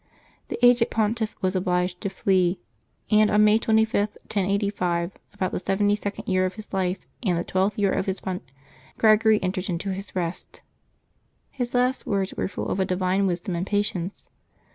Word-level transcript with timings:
The 0.47 0.57
aged 0.65 0.89
pontiff 0.89 1.35
was 1.43 1.55
obliged 1.55 2.01
to 2.01 2.09
flee, 2.09 2.59
and 3.11 3.29
on 3.29 3.43
May 3.43 3.59
25, 3.59 3.99
1085, 4.21 5.11
about 5.31 5.51
the 5.51 5.59
seventy 5.59 5.93
second 5.93 6.27
year 6.27 6.47
of 6.47 6.55
his 6.55 6.73
life 6.73 6.97
and 7.21 7.37
the 7.37 7.43
twelfth 7.43 7.77
year 7.77 7.91
of 7.91 8.07
his 8.07 8.19
pontifi 8.19 8.37
cate, 8.47 8.51
Gregory 8.97 9.43
entered 9.43 9.69
into 9.69 9.91
his 9.91 10.15
rest. 10.15 10.63
His 11.51 11.75
last 11.75 12.07
words 12.07 12.33
were 12.33 12.47
full 12.47 12.69
of 12.69 12.79
a 12.79 12.83
divine 12.85 13.27
wisdom 13.27 13.55
and 13.55 13.67
patience. 13.67 14.25